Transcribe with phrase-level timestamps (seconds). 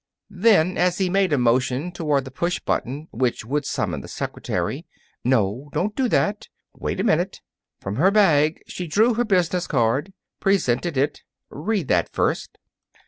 [0.31, 4.87] Then, as he made a motion toward the push button, which would summon the secretary:
[5.23, 6.47] "No, don't do that!
[6.75, 7.39] Wait a minute!"
[7.79, 11.21] From her bag she drew her business card, presented it.
[11.51, 12.57] "Read that first."